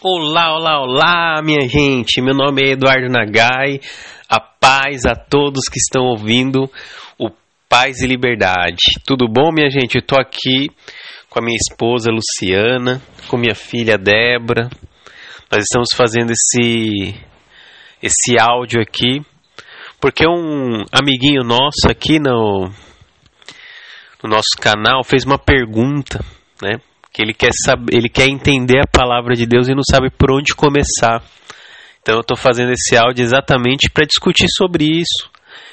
[0.00, 2.22] Olá, olá, olá, minha gente.
[2.22, 3.80] Meu nome é Eduardo Nagai.
[4.28, 6.70] A paz a todos que estão ouvindo
[7.18, 7.30] o
[7.68, 8.78] Paz e Liberdade.
[9.04, 9.96] Tudo bom, minha gente?
[9.96, 10.68] Eu tô aqui
[11.28, 14.70] com a minha esposa Luciana, com minha filha Débora.
[15.50, 17.16] Nós estamos fazendo esse
[18.00, 19.20] esse áudio aqui
[20.00, 22.70] porque um amiguinho nosso aqui no
[24.22, 26.24] no nosso canal fez uma pergunta,
[26.62, 26.78] né?
[27.12, 30.30] Que ele quer saber, ele quer entender a palavra de Deus e não sabe por
[30.30, 31.22] onde começar.
[32.00, 35.30] Então eu estou fazendo esse áudio exatamente para discutir sobre isso.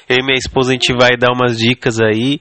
[0.08, 2.40] Eu e minha esposa a gente vai dar umas dicas aí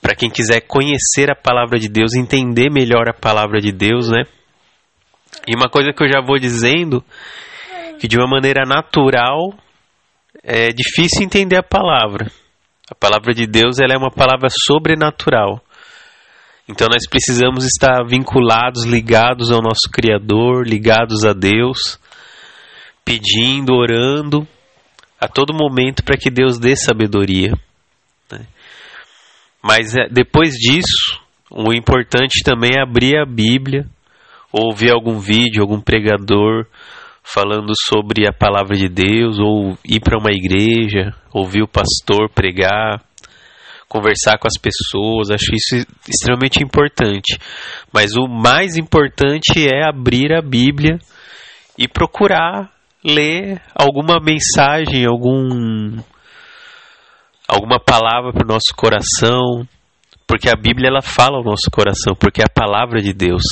[0.00, 4.24] para quem quiser conhecer a palavra de Deus, entender melhor a palavra de Deus, né?
[5.48, 7.02] E uma coisa que eu já vou dizendo
[7.98, 9.54] que de uma maneira natural
[10.42, 12.30] é difícil entender a palavra.
[12.90, 15.62] A palavra de Deus ela é uma palavra sobrenatural.
[16.68, 21.98] Então nós precisamos estar vinculados, ligados ao nosso Criador, ligados a Deus,
[23.04, 24.48] pedindo, orando
[25.20, 27.52] a todo momento para que Deus dê sabedoria.
[28.30, 28.46] Né?
[29.62, 33.86] Mas é, depois disso, o importante também é abrir a Bíblia,
[34.50, 36.66] ouvir algum vídeo, algum pregador
[37.22, 43.02] falando sobre a palavra de Deus, ou ir para uma igreja, ouvir o pastor pregar
[43.94, 47.38] conversar com as pessoas, acho isso extremamente importante.
[47.92, 50.98] Mas o mais importante é abrir a Bíblia
[51.78, 52.72] e procurar
[53.04, 55.96] ler alguma mensagem, algum
[57.46, 59.64] alguma palavra para o nosso coração,
[60.26, 63.44] porque a Bíblia ela fala ao nosso coração, porque é a palavra de Deus.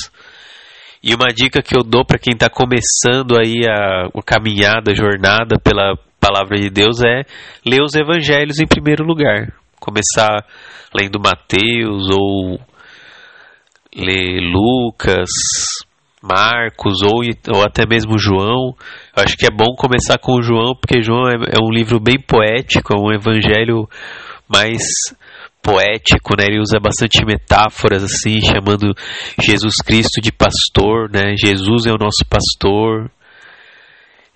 [1.04, 4.94] E uma dica que eu dou para quem está começando aí a, a caminhada, a
[4.94, 7.22] jornada pela palavra de Deus é
[7.64, 10.46] ler os evangelhos em primeiro lugar começar
[10.94, 12.60] lendo Mateus ou
[13.94, 15.28] ler Lucas,
[16.22, 17.20] Marcos ou,
[17.52, 18.74] ou até mesmo João.
[19.16, 22.16] Eu acho que é bom começar com João, porque João é, é um livro bem
[22.20, 23.88] poético, é um evangelho
[24.48, 24.82] mais
[25.60, 26.44] poético, né?
[26.46, 28.94] Ele usa bastante metáforas assim, chamando
[29.40, 31.34] Jesus Cristo de pastor, né?
[31.36, 33.10] Jesus é o nosso pastor.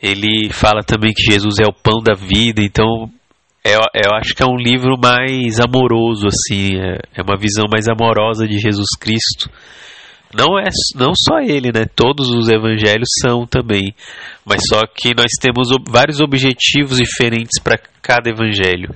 [0.02, 3.10] Ele fala também que Jesus é o pão da vida, então
[3.72, 7.88] eu, eu acho que é um livro mais amoroso, assim, é, é uma visão mais
[7.88, 9.50] amorosa de Jesus Cristo.
[10.34, 11.84] Não é não só ele, né?
[11.94, 13.94] Todos os evangelhos são também,
[14.44, 18.94] mas só que nós temos vários objetivos diferentes para cada evangelho.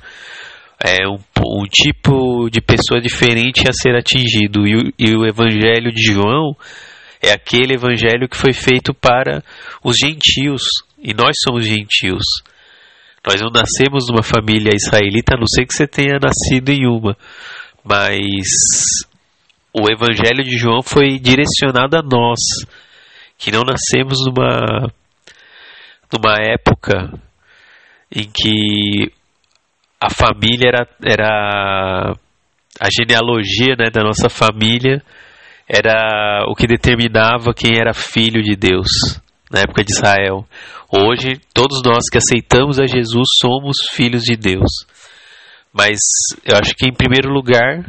[0.83, 6.13] É um, um, tipo de pessoa diferente a ser atingido e e o evangelho de
[6.13, 6.57] João
[7.23, 9.43] é aquele evangelho que foi feito para
[9.85, 10.63] os gentios
[10.99, 12.25] e nós somos gentios.
[13.27, 17.17] Nós não nascemos numa família israelita, a não ser que você tenha nascido em uma.
[17.85, 18.47] Mas
[19.73, 22.39] o Evangelho de João foi direcionado a nós,
[23.39, 24.91] que não nascemos numa,
[26.13, 27.13] numa época
[28.11, 29.13] em que
[30.01, 32.15] a família era, era
[32.81, 35.03] a genealogia né, da nossa família
[35.69, 38.89] era o que determinava quem era filho de Deus
[39.51, 40.47] na época de Israel.
[40.89, 44.71] Hoje, todos nós que aceitamos a Jesus somos filhos de Deus.
[45.73, 45.99] Mas
[46.45, 47.85] eu acho que, em primeiro lugar,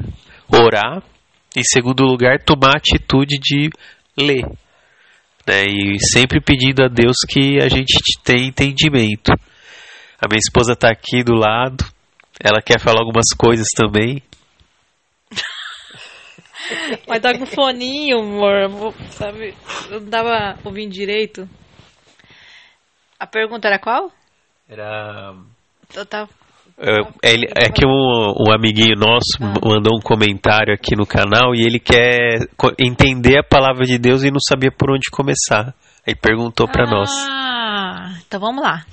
[0.52, 1.04] orar.
[1.56, 3.70] Em segundo lugar, tomar a atitude de
[4.18, 4.46] ler.
[5.46, 5.66] Né?
[5.66, 9.32] E sempre pedindo a Deus que a gente tenha entendimento.
[10.20, 11.84] A minha esposa está aqui do lado.
[12.40, 14.22] Ela quer falar algumas coisas também.
[17.08, 18.94] Mas tá com foninho, amor.
[19.12, 19.54] Sabe?
[19.90, 21.48] Eu não tava ouvindo direito.
[23.20, 24.12] A pergunta era qual?
[24.68, 25.36] Era.
[25.94, 26.30] Eu tava...
[26.78, 29.54] É, ele, é que um, um amiguinho nosso ah.
[29.64, 32.48] mandou um comentário aqui no canal e ele quer
[32.80, 35.76] entender a palavra de Deus e não sabia por onde começar.
[36.08, 37.12] Aí perguntou para ah, nós.
[37.30, 38.84] Ah, então vamos lá.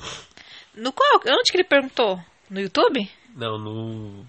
[0.77, 1.21] No qual?
[1.27, 2.21] Onde que ele perguntou?
[2.51, 3.09] No YouTube?
[3.34, 4.27] Não, no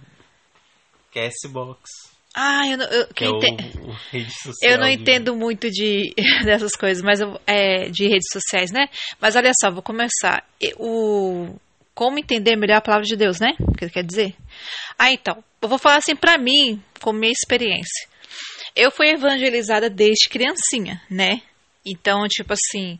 [1.13, 2.18] Castbox.
[2.41, 6.13] Ah, eu não, eu, que é o, o rede social eu não entendo muito de
[6.45, 8.87] dessas coisas, mas eu, é, de redes sociais, né?
[9.19, 10.45] Mas olha só, vou começar.
[10.77, 11.53] O
[11.93, 13.49] como entender melhor a palavra de Deus, né?
[13.59, 14.33] O que ele quer dizer?
[14.97, 18.07] Ah, então, eu vou falar assim para mim, com minha experiência.
[18.73, 21.41] Eu fui evangelizada desde criancinha, né?
[21.85, 22.97] Então, tipo assim,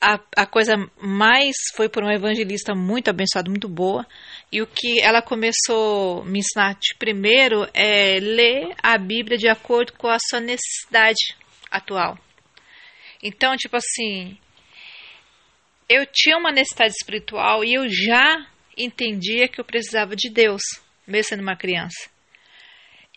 [0.00, 4.06] a, a coisa mais foi por um evangelista muito abençoado, muito boa.
[4.50, 9.92] E o que ela começou me ensinar de primeiro é ler a Bíblia de acordo
[9.92, 11.36] com a sua necessidade
[11.70, 12.18] atual.
[13.22, 14.38] Então, tipo assim,
[15.86, 20.62] eu tinha uma necessidade espiritual e eu já entendia que eu precisava de Deus,
[21.06, 22.08] mesmo sendo uma criança.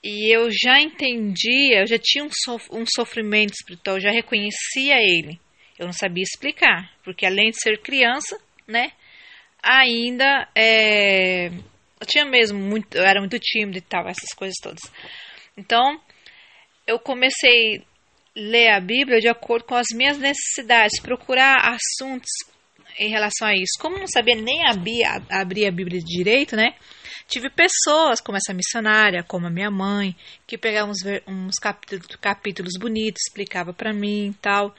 [0.04, 5.40] E eu já entendia, eu já tinha um sofrimento espiritual, eu já reconhecia ele.
[5.78, 8.92] Eu não sabia explicar, porque além de ser criança, né,
[9.62, 14.82] ainda é, eu tinha mesmo muito, eu era muito tímido e tal, essas coisas todas.
[15.58, 16.00] Então,
[16.86, 17.82] eu comecei a
[18.36, 22.30] ler a Bíblia de acordo com as minhas necessidades, procurar assuntos
[22.98, 23.80] em relação a isso.
[23.80, 26.76] Como não sabia nem abrir, abrir a Bíblia direito, né?
[27.28, 32.74] Tive pessoas como essa missionária, como a minha mãe, que pegavam uns, uns capítulos, capítulos
[32.80, 34.76] bonitos, explicava para mim e tal.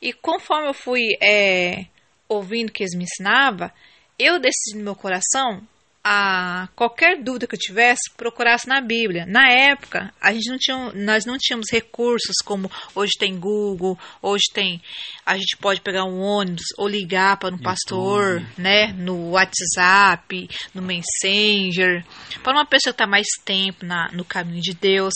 [0.00, 1.86] E conforme eu fui é,
[2.28, 3.70] ouvindo que eles me ensinavam,
[4.18, 5.66] eu decidi no meu coração
[6.02, 9.26] a qualquer dúvida que eu tivesse, procurasse na Bíblia.
[9.26, 14.44] Na época, a gente não tinha, nós não tínhamos recursos como hoje tem Google, hoje
[14.52, 14.80] tem,
[15.26, 17.64] a gente pode pegar um ônibus ou ligar para um YouTube.
[17.64, 22.04] pastor, né, no WhatsApp, no Messenger,
[22.42, 25.14] para uma pessoa que está mais tempo na, no caminho de Deus.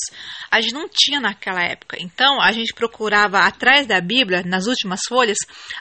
[0.51, 1.97] A gente não tinha naquela época.
[1.99, 5.39] Então, a gente procurava atrás da Bíblia, nas últimas folhas,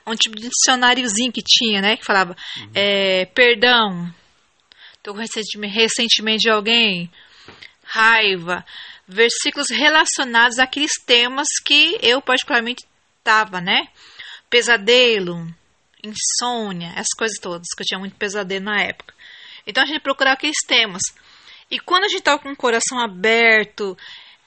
[0.07, 2.71] um tipo de dicionáriozinho que tinha, né, que falava, uhum.
[2.73, 4.13] é, perdão,
[5.03, 7.11] Estou recentemente de alguém,
[7.83, 8.65] raiva,
[9.05, 12.85] versículos relacionados àqueles temas que eu particularmente
[13.17, 13.89] estava, né?
[14.49, 15.45] Pesadelo,
[16.01, 19.13] insônia, essas coisas todas, que eu tinha muito pesadelo na época.
[19.67, 21.01] Então a gente procurava aqueles temas.
[21.69, 23.97] E quando a gente estava com o coração aberto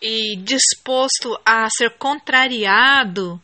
[0.00, 3.38] e disposto a ser contrariado,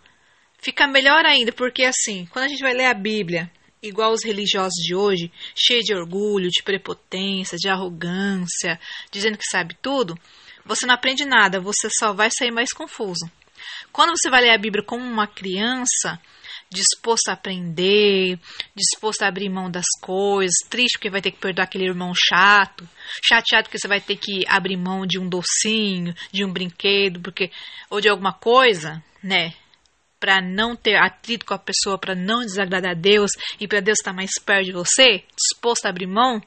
[0.56, 3.50] fica melhor ainda, porque assim, quando a gente vai ler a Bíblia
[3.82, 8.78] igual os religiosos de hoje, cheio de orgulho, de prepotência, de arrogância,
[9.10, 10.16] dizendo que sabe tudo,
[10.64, 13.30] você não aprende nada, você só vai sair mais confuso.
[13.90, 16.20] Quando você vai ler a Bíblia como uma criança,
[16.70, 18.38] disposto a aprender,
[18.74, 22.88] disposto a abrir mão das coisas, triste porque vai ter que perdoar aquele irmão chato,
[23.22, 27.50] chateado porque você vai ter que abrir mão de um docinho, de um brinquedo, porque
[27.90, 29.52] ou de alguma coisa, né?
[30.22, 33.98] Para não ter atrito com a pessoa, para não desagradar a Deus e para Deus
[33.98, 36.40] estar mais perto de você, disposto a abrir mão,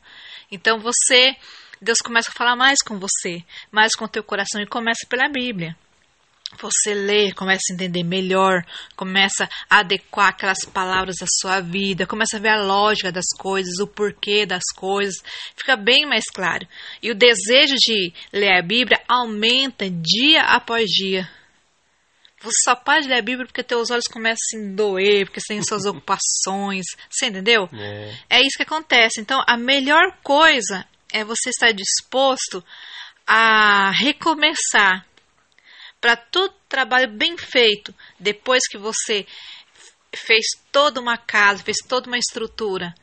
[0.49, 1.35] então você,
[1.81, 5.27] Deus começa a falar mais com você, mais com o teu coração e começa pela
[5.27, 5.75] Bíblia.
[6.61, 8.63] Você lê, começa a entender melhor,
[8.95, 13.77] começa a adequar aquelas palavras à sua vida, começa a ver a lógica das coisas,
[13.81, 15.15] o porquê das coisas,
[15.57, 16.65] fica bem mais claro.
[17.01, 21.29] E o desejo de ler a Bíblia aumenta dia após dia.
[22.45, 25.53] Você só para de ler a Bíblia porque teus olhos começam a doer, porque você
[25.53, 26.85] tem suas ocupações.
[27.09, 27.67] Você entendeu?
[27.73, 28.13] É.
[28.29, 29.19] é isso que acontece.
[29.19, 32.63] Então, a melhor coisa é você estar disposto
[33.25, 35.05] a recomeçar
[35.99, 39.25] para todo trabalho bem feito, depois que você
[40.15, 42.93] fez toda uma casa, fez toda uma estrutura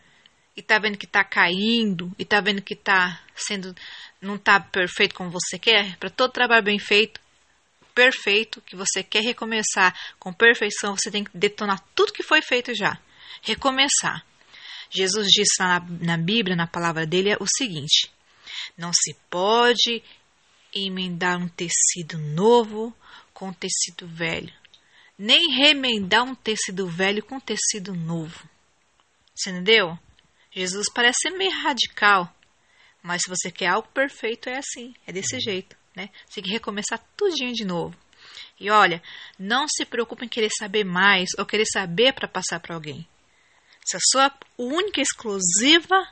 [0.57, 3.75] e está vendo que está caindo e está vendo que está sendo
[4.21, 7.21] não está perfeito como você quer, para todo trabalho bem feito,
[7.95, 12.75] perfeito, que você quer recomeçar com perfeição, você tem que detonar tudo que foi feito
[12.75, 12.99] já.
[13.43, 14.25] Recomeçar.
[14.91, 18.11] Jesus disse na, na Bíblia, na palavra dele, é o seguinte:
[18.77, 20.03] não se pode
[20.75, 22.95] emendar um tecido novo
[23.33, 24.53] com tecido velho,
[25.19, 28.49] nem remendar um tecido velho com tecido novo.
[29.35, 29.99] Você entendeu?
[30.51, 32.31] Jesus parece meio radical,
[33.03, 36.09] mas se você quer algo perfeito, é assim, é desse jeito né?
[36.27, 37.97] Você tem que recomeçar tudinho de novo.
[38.59, 39.03] E olha,
[39.39, 43.07] não se preocupe em querer saber mais ou querer saber para passar para alguém.
[43.85, 46.07] Se a sua única exclusiva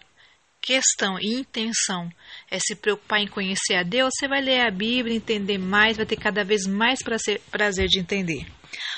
[0.61, 2.11] questão e intenção
[2.51, 6.07] é se preocupar em conhecer a Deus, você vai ler a Bíblia, entender mais, vai
[6.07, 8.47] ter cada vez mais prazer, prazer de entender.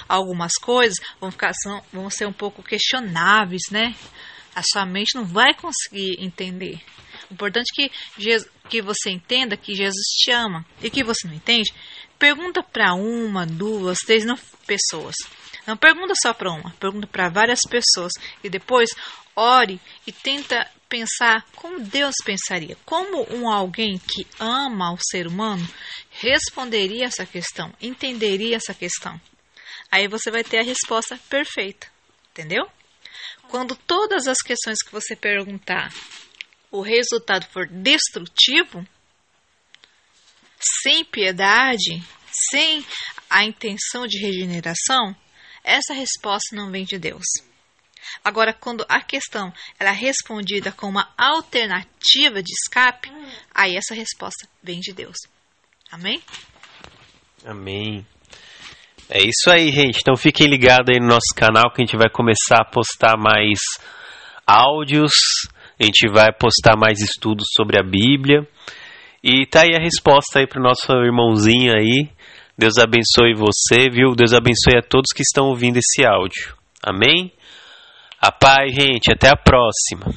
[0.09, 3.95] Algumas coisas vão, ficar, são, vão ser um pouco questionáveis, né?
[4.55, 6.81] A sua mente não vai conseguir entender.
[7.31, 10.65] O importante é que, Jesus, que você entenda que Jesus te ama.
[10.83, 11.71] E que você não entende,
[12.19, 15.15] pergunta para uma, duas, três não, pessoas.
[15.67, 18.13] Não pergunta só para uma, pergunta para várias pessoas.
[18.43, 18.89] E depois
[19.37, 22.79] ore e tenta pensar como Deus pensaria.
[22.87, 25.69] Como um alguém que ama o ser humano
[26.11, 29.21] responderia essa questão, entenderia essa questão.
[29.91, 31.87] Aí você vai ter a resposta perfeita.
[32.31, 32.67] Entendeu?
[33.51, 35.93] Quando todas as questões que você perguntar
[36.73, 38.85] o resultado for destrutivo,
[40.83, 42.03] sem piedade,
[42.51, 42.85] sem
[43.29, 45.15] a intenção de regeneração,
[45.63, 47.25] essa resposta não vem de Deus.
[48.25, 53.11] Agora, quando a questão é respondida com uma alternativa de escape,
[53.55, 55.17] aí essa resposta vem de Deus.
[55.91, 56.23] Amém?
[57.45, 58.07] Amém.
[59.09, 59.99] É isso aí, gente.
[60.01, 63.59] Então fiquem ligados aí no nosso canal que a gente vai começar a postar mais
[64.47, 65.13] áudios
[65.81, 68.47] a gente vai postar mais estudos sobre a Bíblia.
[69.23, 72.09] E tá aí a resposta aí pro nosso irmãozinho aí.
[72.59, 74.15] Deus abençoe você, viu?
[74.15, 76.55] Deus abençoe a todos que estão ouvindo esse áudio.
[76.83, 77.33] Amém?
[78.21, 79.11] A paz, gente.
[79.11, 80.13] Até a próxima.